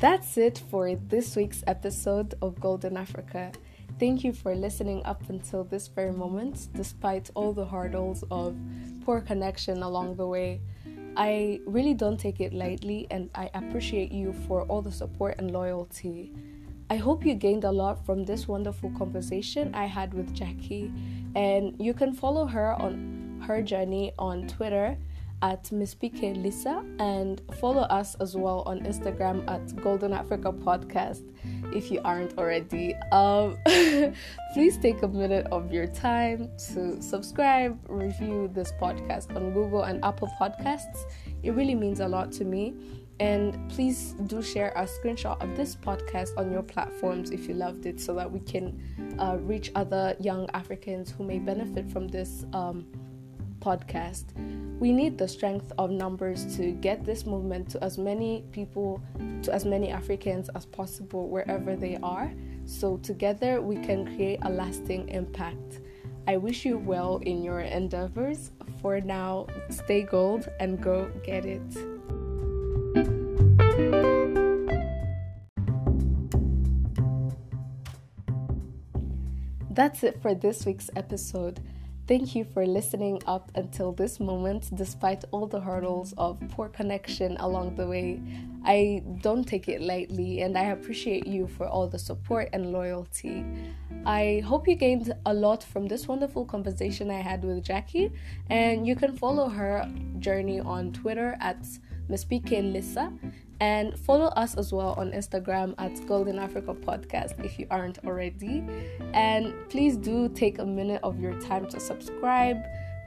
That's 0.00 0.38
it 0.38 0.62
for 0.70 0.94
this 0.96 1.36
week's 1.36 1.62
episode 1.66 2.32
of 2.40 2.58
Golden 2.58 2.96
Africa. 2.96 3.52
Thank 3.98 4.24
you 4.24 4.32
for 4.32 4.54
listening 4.54 5.02
up 5.04 5.28
until 5.28 5.62
this 5.62 5.88
very 5.88 6.10
moment, 6.10 6.68
despite 6.72 7.28
all 7.34 7.52
the 7.52 7.66
hurdles 7.66 8.24
of 8.30 8.56
poor 9.04 9.20
connection 9.20 9.82
along 9.82 10.16
the 10.16 10.26
way. 10.26 10.62
I 11.18 11.60
really 11.66 11.92
don't 11.92 12.18
take 12.18 12.40
it 12.40 12.54
lightly, 12.54 13.08
and 13.10 13.28
I 13.34 13.50
appreciate 13.52 14.10
you 14.10 14.32
for 14.48 14.62
all 14.62 14.80
the 14.80 14.90
support 14.90 15.34
and 15.36 15.50
loyalty. 15.50 16.32
I 16.88 16.96
hope 16.96 17.26
you 17.26 17.34
gained 17.34 17.64
a 17.64 17.70
lot 17.70 18.06
from 18.06 18.24
this 18.24 18.48
wonderful 18.48 18.90
conversation 18.96 19.74
I 19.74 19.84
had 19.84 20.14
with 20.14 20.32
Jackie, 20.32 20.90
and 21.34 21.78
you 21.78 21.92
can 21.92 22.14
follow 22.14 22.46
her 22.46 22.72
on 22.72 23.44
her 23.46 23.60
journey 23.60 24.12
on 24.18 24.48
Twitter 24.48 24.96
at 25.42 25.70
Miss 25.72 25.94
PK 25.94 26.40
Lisa 26.40 26.84
and 26.98 27.40
follow 27.60 27.82
us 27.82 28.14
as 28.16 28.36
well 28.36 28.62
on 28.66 28.80
Instagram 28.80 29.48
at 29.48 29.74
Golden 29.82 30.12
Africa 30.12 30.52
Podcast 30.52 31.22
if 31.74 31.90
you 31.90 32.00
aren't 32.04 32.36
already. 32.38 32.94
Um, 33.12 33.56
please 34.52 34.76
take 34.78 35.02
a 35.02 35.08
minute 35.08 35.46
of 35.50 35.72
your 35.72 35.86
time 35.86 36.50
to 36.72 37.00
subscribe, 37.02 37.78
review 37.88 38.50
this 38.52 38.72
podcast 38.80 39.34
on 39.34 39.52
Google 39.52 39.84
and 39.84 40.04
Apple 40.04 40.30
Podcasts. 40.40 41.04
It 41.42 41.52
really 41.52 41.74
means 41.74 42.00
a 42.00 42.08
lot 42.08 42.32
to 42.32 42.44
me. 42.44 42.74
And 43.20 43.70
please 43.70 44.14
do 44.28 44.40
share 44.40 44.72
a 44.76 44.84
screenshot 44.84 45.40
of 45.42 45.54
this 45.54 45.76
podcast 45.76 46.30
on 46.38 46.50
your 46.50 46.62
platforms 46.62 47.30
if 47.30 47.48
you 47.48 47.54
loved 47.54 47.84
it 47.84 48.00
so 48.00 48.14
that 48.14 48.30
we 48.30 48.40
can 48.40 48.80
uh, 49.18 49.36
reach 49.40 49.70
other 49.74 50.16
young 50.18 50.48
Africans 50.54 51.10
who 51.10 51.24
may 51.24 51.38
benefit 51.38 51.90
from 51.90 52.08
this. 52.08 52.46
Um, 52.54 52.86
podcast. 53.60 54.24
We 54.80 54.92
need 54.92 55.18
the 55.18 55.28
strength 55.28 55.72
of 55.78 55.90
numbers 55.90 56.56
to 56.56 56.72
get 56.72 57.04
this 57.04 57.26
movement 57.26 57.68
to 57.70 57.84
as 57.84 57.98
many 57.98 58.44
people, 58.50 59.02
to 59.42 59.52
as 59.52 59.64
many 59.64 59.90
Africans 59.90 60.48
as 60.54 60.64
possible 60.66 61.28
wherever 61.28 61.76
they 61.76 61.98
are. 62.02 62.32
So, 62.64 62.96
together 62.98 63.60
we 63.60 63.76
can 63.76 64.06
create 64.16 64.38
a 64.42 64.50
lasting 64.50 65.08
impact. 65.10 65.80
I 66.26 66.36
wish 66.36 66.64
you 66.64 66.78
well 66.78 67.18
in 67.18 67.42
your 67.42 67.60
endeavors. 67.60 68.52
For 68.80 69.00
now, 69.00 69.46
stay 69.68 70.02
gold 70.02 70.48
and 70.60 70.80
go 70.80 71.10
get 71.24 71.44
it. 71.44 71.60
That's 79.72 80.02
it 80.02 80.20
for 80.20 80.34
this 80.34 80.66
week's 80.66 80.90
episode. 80.94 81.60
Thank 82.10 82.34
you 82.34 82.42
for 82.42 82.66
listening 82.66 83.22
up 83.28 83.52
until 83.54 83.92
this 83.92 84.18
moment, 84.18 84.74
despite 84.74 85.24
all 85.30 85.46
the 85.46 85.60
hurdles 85.60 86.12
of 86.18 86.40
poor 86.48 86.68
connection 86.68 87.36
along 87.36 87.76
the 87.76 87.86
way. 87.86 88.20
I 88.64 89.04
don't 89.20 89.44
take 89.44 89.68
it 89.68 89.80
lightly, 89.80 90.40
and 90.40 90.58
I 90.58 90.64
appreciate 90.72 91.28
you 91.28 91.46
for 91.46 91.68
all 91.68 91.86
the 91.86 92.00
support 92.00 92.48
and 92.52 92.72
loyalty. 92.72 93.44
I 94.04 94.42
hope 94.44 94.66
you 94.66 94.74
gained 94.74 95.12
a 95.24 95.32
lot 95.32 95.62
from 95.62 95.86
this 95.86 96.08
wonderful 96.08 96.44
conversation 96.46 97.12
I 97.12 97.20
had 97.20 97.44
with 97.44 97.62
Jackie, 97.62 98.10
and 98.48 98.88
you 98.88 98.96
can 98.96 99.16
follow 99.16 99.48
her 99.48 99.88
journey 100.18 100.58
on 100.58 100.90
Twitter 100.90 101.36
at 101.38 101.64
Miss 102.10 102.24
PK 102.24 102.72
Lissa. 102.72 103.12
And 103.60 103.98
follow 103.98 104.28
us 104.28 104.56
as 104.56 104.72
well 104.72 104.94
on 104.98 105.12
Instagram 105.12 105.74
at 105.78 106.06
Golden 106.06 106.38
Africa 106.38 106.74
Podcast 106.74 107.44
if 107.44 107.58
you 107.58 107.66
aren't 107.70 107.98
already. 108.04 108.64
And 109.12 109.54
please 109.68 109.96
do 109.96 110.28
take 110.30 110.58
a 110.58 110.66
minute 110.66 111.00
of 111.02 111.20
your 111.20 111.38
time 111.42 111.68
to 111.68 111.78
subscribe, 111.78 112.56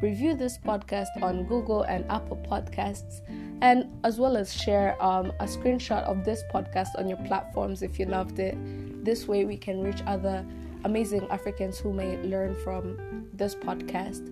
review 0.01 0.35
this 0.35 0.59
podcast 0.59 1.07
on 1.21 1.45
Google 1.45 1.81
and 1.83 2.05
Apple 2.09 2.37
Podcasts, 2.49 3.21
and 3.61 3.89
as 4.03 4.19
well 4.19 4.37
as 4.37 4.53
share 4.53 5.01
um, 5.03 5.31
a 5.39 5.45
screenshot 5.45 6.03
of 6.03 6.23
this 6.23 6.43
podcast 6.53 6.89
on 6.99 7.07
your 7.07 7.17
platforms 7.25 7.81
if 7.81 7.97
you 7.97 8.05
loved 8.05 8.37
it. 8.37 8.55
This 9.03 9.27
way, 9.27 9.45
we 9.45 9.57
can 9.57 9.81
reach 9.81 10.03
other 10.05 10.45
amazing 10.85 11.27
Africans 11.29 11.79
who 11.79 11.93
may 11.93 12.17
learn 12.17 12.55
from 12.63 13.27
this 13.33 13.55
podcast. 13.55 14.27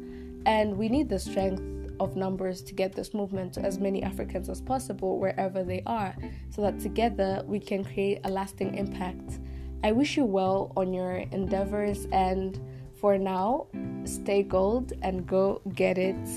And 0.45 0.77
we 0.77 0.87
need 0.89 1.09
the 1.09 1.19
strength 1.19 1.61
of 2.01 2.15
numbers 2.15 2.63
to 2.63 2.73
get 2.73 2.93
this 2.93 3.13
movement 3.13 3.53
to 3.53 3.61
as 3.61 3.77
many 3.77 4.01
Africans 4.01 4.49
as 4.49 4.59
possible 4.59 5.19
wherever 5.19 5.63
they 5.63 5.83
are, 5.85 6.15
so 6.49 6.63
that 6.63 6.79
together 6.79 7.43
we 7.45 7.59
can 7.59 7.83
create 7.83 8.19
a 8.23 8.29
lasting 8.29 8.73
impact. 8.75 9.39
I 9.83 9.91
wish 9.91 10.17
you 10.17 10.25
well 10.25 10.73
on 10.75 10.93
your 10.93 11.17
endeavors, 11.31 12.07
and 12.11 12.59
for 12.99 13.19
now, 13.19 13.67
stay 14.03 14.41
gold 14.41 14.93
and 15.03 15.27
go 15.27 15.61
get 15.75 15.99
it. 15.99 16.27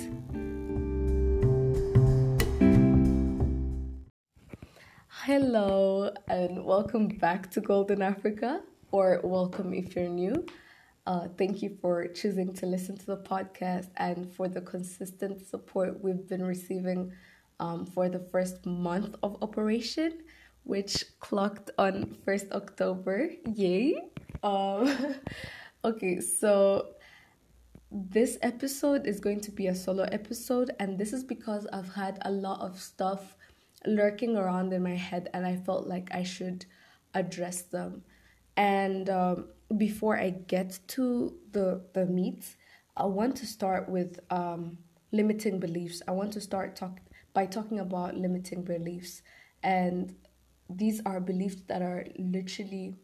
Hello, 5.09 6.13
and 6.29 6.63
welcome 6.63 7.09
back 7.09 7.51
to 7.53 7.63
Golden 7.63 8.03
Africa, 8.03 8.61
or 8.93 9.21
welcome 9.25 9.73
if 9.73 9.97
you're 9.97 10.09
new. 10.09 10.45
Uh, 11.07 11.29
thank 11.37 11.61
you 11.61 11.77
for 11.83 12.07
choosing 12.09 12.55
to 12.55 12.65
listen 12.65 12.97
to 12.97 13.07
the 13.07 13.17
podcast 13.17 13.89
and 13.99 14.33
for 14.33 14.49
the 14.49 14.61
consistent 14.61 15.47
support 15.47 16.03
we've 16.03 16.27
been 16.27 16.43
receiving 16.43 17.13
um, 17.61 17.85
for 17.85 18.09
the 18.09 18.19
first 18.19 18.65
month 18.65 19.15
of 19.23 19.37
operation, 19.43 20.23
which 20.63 21.05
clocked 21.21 21.71
on 21.77 22.17
1st 22.27 22.53
October. 22.53 23.29
Yay! 23.55 23.97
Um, 24.43 25.15
okay, 25.85 26.21
so 26.21 26.87
this 27.91 28.39
episode 28.41 29.07
is 29.07 29.21
going 29.21 29.41
to 29.43 29.51
be 29.51 29.67
a 29.67 29.75
solo 29.75 30.05
episode, 30.05 30.71
and 30.81 30.99
this 30.99 31.13
is 31.13 31.23
because 31.23 31.67
I've 31.71 31.95
had 31.95 32.19
a 32.23 32.31
lot 32.31 32.61
of 32.61 32.81
stuff 32.81 33.37
lurking 33.87 34.39
around 34.39 34.73
in 34.73 34.83
my 34.83 34.97
head, 34.97 35.29
and 35.35 35.47
I 35.47 35.57
felt 35.57 35.87
like 35.87 36.09
I 36.13 36.23
should 36.23 36.65
address 37.13 37.61
them. 37.63 38.03
And 38.57 39.11
um, 39.11 39.49
before 39.77 40.17
I 40.17 40.31
get 40.31 40.79
to 40.89 41.35
the 41.53 41.83
the 41.93 42.07
meat, 42.07 42.57
I 42.97 43.07
want 43.07 43.37
to 43.37 43.47
start 43.47 43.89
with 43.89 44.21
um, 44.31 44.79
limiting 45.13 45.59
beliefs. 45.61 46.03
I 46.07 46.13
want 46.13 46.33
to 46.35 46.41
start 46.41 46.77
talk 46.77 47.01
by 47.33 47.47
talking 47.47 47.81
about 47.81 48.17
limiting 48.17 48.63
beliefs, 48.63 49.23
and 49.63 50.15
these 50.69 51.01
are 51.07 51.21
beliefs 51.21 51.63
that 51.67 51.83
are 51.83 52.07
literally, 52.19 52.95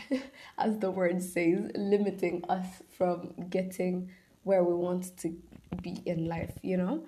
as 0.58 0.78
the 0.78 0.90
word 0.90 1.22
says, 1.22 1.70
limiting 1.74 2.44
us 2.48 2.66
from 2.96 3.34
getting 3.50 4.10
where 4.44 4.64
we 4.64 4.74
want 4.74 5.16
to 5.18 5.36
be 5.82 6.02
in 6.06 6.26
life. 6.26 6.52
You 6.62 6.76
know, 6.76 7.04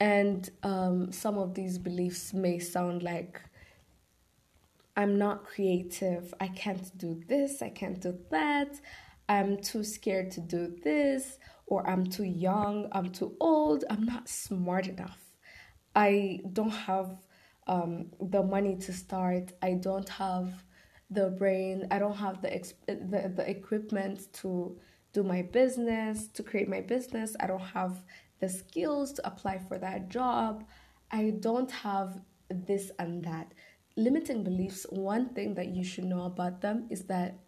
and 0.00 0.50
um, 0.62 1.12
some 1.12 1.38
of 1.38 1.54
these 1.54 1.78
beliefs 1.78 2.34
may 2.34 2.58
sound 2.58 3.02
like 3.02 3.40
I'm 4.96 5.18
not 5.18 5.44
creative. 5.44 6.32
I 6.40 6.48
can't 6.48 6.96
do 6.98 7.20
this. 7.28 7.62
I 7.62 7.70
can't 7.70 8.00
do 8.00 8.18
that. 8.30 8.80
I'm 9.28 9.58
too 9.58 9.82
scared 9.84 10.30
to 10.32 10.40
do 10.40 10.76
this. 10.84 11.38
Or 11.66 11.88
I'm 11.88 12.06
too 12.06 12.24
young. 12.24 12.88
I'm 12.92 13.10
too 13.10 13.36
old. 13.40 13.84
I'm 13.90 14.04
not 14.04 14.28
smart 14.28 14.86
enough. 14.86 15.18
I 15.94 16.40
don't 16.52 16.70
have 16.70 17.16
um, 17.66 18.10
the 18.20 18.42
money 18.42 18.76
to 18.76 18.92
start. 18.92 19.52
I 19.62 19.74
don't 19.74 20.08
have 20.08 20.52
the 21.10 21.30
brain. 21.30 21.86
I 21.90 21.98
don't 21.98 22.16
have 22.16 22.42
the, 22.42 22.48
exp- 22.48 22.86
the 22.86 23.32
the 23.34 23.48
equipment 23.48 24.32
to 24.34 24.78
do 25.12 25.22
my 25.22 25.42
business, 25.42 26.28
to 26.28 26.42
create 26.42 26.68
my 26.68 26.80
business. 26.80 27.36
I 27.40 27.46
don't 27.46 27.60
have 27.60 28.02
the 28.40 28.48
skills 28.48 29.12
to 29.14 29.26
apply 29.26 29.58
for 29.58 29.78
that 29.78 30.08
job. 30.08 30.64
I 31.10 31.34
don't 31.40 31.70
have 31.70 32.20
this 32.50 32.90
and 32.98 33.24
that 33.24 33.52
limiting 33.96 34.42
beliefs, 34.44 34.86
one 34.90 35.30
thing 35.30 35.54
that 35.54 35.68
you 35.68 35.84
should 35.84 36.04
know 36.04 36.24
about 36.24 36.60
them 36.60 36.86
is 36.90 37.04
that 37.04 37.38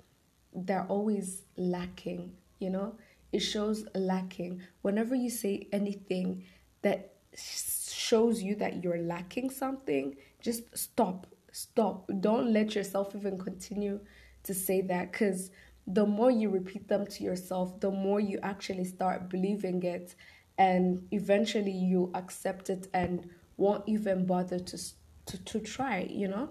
they're 0.55 0.87
always 0.89 1.43
lacking, 1.57 2.33
you 2.59 2.71
know? 2.71 2.97
It 3.33 3.41
shows 3.41 3.85
lacking. 3.95 4.63
Whenever 4.83 5.15
you 5.15 5.31
say 5.31 5.69
anything 5.73 6.45
that 6.83 7.15
shows 7.37 8.43
you 8.43 8.55
that 8.57 8.83
you're 8.83 8.99
lacking 9.03 9.51
something, 9.51 10.17
just 10.41 10.63
stop. 10.77 11.27
Stop. 11.53 12.09
Don't 12.21 12.53
let 12.53 12.75
yourself 12.75 13.15
even 13.15 13.39
continue 13.39 14.01
to 14.45 14.55
say 14.55 14.81
that 14.83 15.13
because 15.13 15.51
the 15.87 16.07
more 16.07 16.31
you 16.31 16.49
repeat 16.51 16.89
them 16.89 17.07
to 17.07 17.25
yourself, 17.25 17.81
the 17.81 17.91
more 17.91 18.21
you 18.21 18.39
actually 18.43 18.85
start 18.85 19.29
believing 19.29 19.83
it, 19.83 20.15
and 20.59 21.07
eventually 21.11 21.71
you 21.71 22.11
accept 22.15 22.71
it 22.71 22.89
and 22.95 23.29
won't 23.57 23.85
even 23.87 24.27
bother 24.27 24.59
to 24.59 24.79
to, 25.27 25.39
to 25.45 25.61
try, 25.61 26.09
you 26.11 26.29
know? 26.29 26.51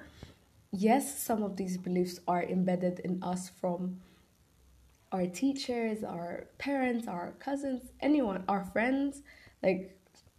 Yes, 0.72 1.18
some 1.22 1.44
of 1.44 1.56
these 1.56 1.78
beliefs 1.78 2.20
are 2.28 2.44
embedded 2.44 3.00
in 3.00 3.24
us 3.24 3.50
from 3.50 4.02
our 5.12 5.28
teachers, 5.28 6.04
our 6.04 6.48
parents, 6.58 7.08
our 7.08 7.34
cousins, 7.40 7.82
anyone, 8.02 8.44
our 8.50 8.66
friends. 8.66 9.22
Like, 9.64 9.98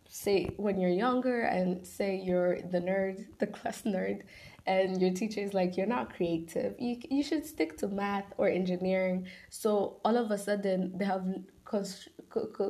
say, 0.09 0.51
when 0.57 0.79
you're 0.79 0.91
younger 0.91 1.43
and 1.43 1.87
say 1.87 2.17
you're 2.23 2.61
the 2.61 2.81
nerd, 2.81 3.27
the 3.39 3.47
class 3.47 3.83
nerd, 3.83 4.23
and 4.67 5.01
your 5.01 5.13
teacher 5.13 5.41
is 5.41 5.55
like, 5.55 5.77
you're 5.77 5.87
not 5.87 6.15
creative, 6.15 6.75
you, 6.79 6.97
you 7.09 7.23
should 7.23 7.47
stick 7.47 7.79
to 7.79 7.89
math 7.89 8.27
or 8.37 8.49
engineering. 8.49 9.27
So, 9.49 10.01
all 10.05 10.17
of 10.17 10.31
a 10.31 10.39
sudden, 10.39 10.93
they 10.99 11.05
have 11.05 11.25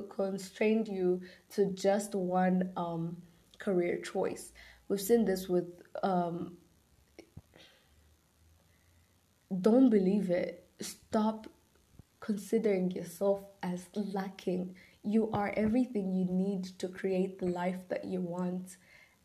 constrained 0.09 0.89
you 0.89 1.21
to 1.55 1.67
just 1.73 2.15
one 2.15 2.71
um, 2.77 3.17
career 3.59 3.99
choice. 4.01 4.53
We've 4.89 5.01
seen 5.01 5.25
this 5.25 5.49
with 5.49 5.67
um, 6.03 6.57
don't 9.61 9.91
believe 9.91 10.31
it. 10.31 10.65
Stop 10.81 11.49
considering 12.21 12.91
yourself 12.91 13.41
as 13.63 13.87
lacking. 13.95 14.75
You 15.03 15.31
are 15.33 15.53
everything 15.57 16.13
you 16.13 16.25
need 16.25 16.65
to 16.79 16.89
create 16.89 17.39
the 17.39 17.47
life 17.47 17.89
that 17.89 18.05
you 18.05 18.21
want, 18.21 18.77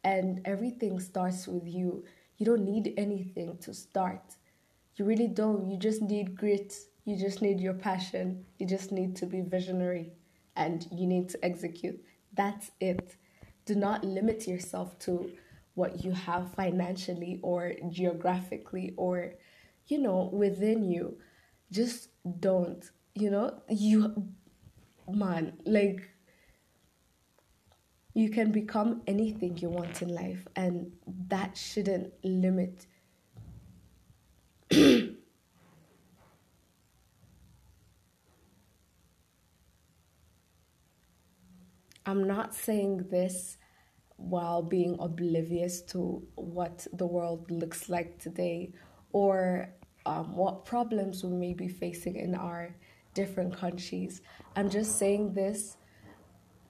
and 0.04 0.42
everything 0.46 1.00
starts 1.00 1.48
with 1.48 1.68
you. 1.68 2.06
You 2.38 2.46
don't 2.46 2.66
need 2.66 2.94
anything 2.98 3.58
to 3.62 3.74
start. 3.74 4.36
You 4.96 5.06
really 5.06 5.28
don't. 5.28 5.70
You 5.70 5.78
just 5.78 6.02
need 6.02 6.36
grit. 6.36 6.76
You 7.06 7.18
just 7.18 7.42
need 7.42 7.60
your 7.60 7.74
passion. 7.74 8.46
You 8.60 8.68
just 8.68 8.92
need 8.92 9.16
to 9.18 9.26
be 9.26 9.42
visionary 9.42 10.12
and 10.56 10.88
you 10.92 11.08
need 11.08 11.30
to 11.30 11.46
execute. 11.46 12.00
That's 12.34 12.72
it. 12.80 13.16
Do 13.66 13.76
not 13.76 14.04
limit 14.04 14.48
yourself 14.48 14.98
to 15.00 15.32
what 15.76 16.04
you 16.04 16.12
have 16.12 16.54
financially 16.54 17.40
or 17.42 17.74
geographically 17.90 18.94
or 18.98 19.34
you 19.88 19.98
know 19.98 20.30
within 20.34 20.84
you. 20.84 21.18
Just 21.72 22.10
don't 22.40 22.84
you 23.16 23.30
know 23.30 23.62
you 23.70 24.32
man 25.08 25.54
like 25.66 26.10
you 28.14 28.30
can 28.30 28.52
become 28.52 29.02
anything 29.08 29.58
you 29.58 29.70
want 29.70 30.02
in 30.02 30.10
life 30.14 30.46
and 30.56 30.92
that 31.28 31.58
shouldn't 31.58 32.14
limit 32.24 32.86
I'm 42.06 42.26
not 42.28 42.54
saying 42.56 43.08
this 43.10 43.58
while 44.22 44.62
being 44.62 44.98
oblivious 45.00 45.82
to 45.82 46.22
what 46.36 46.86
the 46.94 47.06
world 47.06 47.50
looks 47.50 47.90
like 47.90 48.20
today 48.20 48.72
or 49.14 49.70
um, 50.06 50.36
what 50.36 50.66
problems 50.66 51.24
we 51.24 51.36
may 51.36 51.54
be 51.54 51.68
facing 51.68 52.16
in 52.16 52.36
our 52.36 52.76
different 53.14 53.56
countries. 53.56 54.22
I'm 54.56 54.70
just 54.70 54.98
saying 54.98 55.34
this 55.34 55.78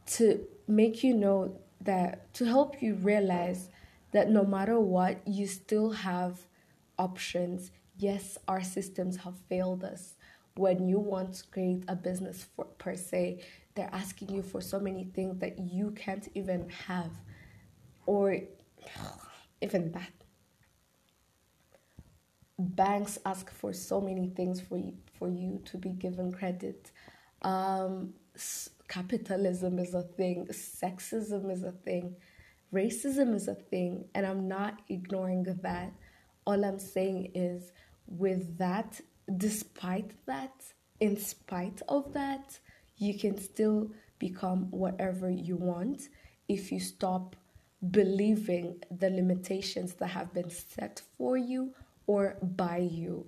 to 0.07 0.45
make 0.67 1.03
you 1.03 1.13
know 1.13 1.59
that, 1.81 2.33
to 2.35 2.45
help 2.45 2.81
you 2.81 2.95
realize 2.95 3.69
that 4.11 4.29
no 4.29 4.43
matter 4.43 4.79
what, 4.79 5.25
you 5.27 5.47
still 5.47 5.91
have 5.91 6.39
options. 6.97 7.71
Yes, 7.97 8.37
our 8.47 8.63
systems 8.63 9.17
have 9.17 9.35
failed 9.49 9.83
us. 9.83 10.15
When 10.55 10.87
you 10.87 10.99
want 10.99 11.35
to 11.35 11.47
create 11.47 11.83
a 11.87 11.95
business 11.95 12.45
for, 12.55 12.65
per 12.65 12.95
se, 12.95 13.43
they're 13.75 13.89
asking 13.93 14.29
you 14.35 14.41
for 14.41 14.59
so 14.59 14.79
many 14.79 15.05
things 15.05 15.39
that 15.39 15.57
you 15.59 15.91
can't 15.91 16.27
even 16.33 16.69
have 16.87 17.11
or 18.05 18.37
even 19.61 19.91
that. 19.91 20.11
Banks 22.57 23.17
ask 23.25 23.51
for 23.51 23.73
so 23.73 23.99
many 23.99 24.29
things 24.29 24.61
for 24.61 24.77
you, 24.77 24.93
for 25.17 25.29
you 25.29 25.61
to 25.65 25.77
be 25.77 25.89
given 25.89 26.31
credit. 26.31 26.91
Um, 27.41 28.13
capitalism 28.87 29.79
is 29.79 29.93
a 29.93 30.03
thing, 30.03 30.47
sexism 30.51 31.51
is 31.51 31.63
a 31.63 31.71
thing, 31.71 32.15
racism 32.73 33.33
is 33.33 33.47
a 33.47 33.55
thing, 33.55 34.05
and 34.13 34.25
I'm 34.25 34.47
not 34.47 34.81
ignoring 34.89 35.43
that. 35.63 35.91
All 36.45 36.63
I'm 36.63 36.79
saying 36.79 37.31
is, 37.33 37.71
with 38.07 38.57
that, 38.57 38.99
despite 39.37 40.11
that, 40.25 40.53
in 40.99 41.17
spite 41.17 41.81
of 41.87 42.13
that, 42.13 42.59
you 42.97 43.17
can 43.17 43.39
still 43.39 43.91
become 44.19 44.69
whatever 44.69 45.29
you 45.31 45.55
want 45.55 46.09
if 46.47 46.71
you 46.71 46.79
stop 46.79 47.35
believing 47.89 48.83
the 48.91 49.09
limitations 49.09 49.93
that 49.95 50.07
have 50.07 50.33
been 50.33 50.49
set 50.49 51.01
for 51.17 51.37
you 51.37 51.73
or 52.07 52.37
by 52.41 52.77
you. 52.77 53.25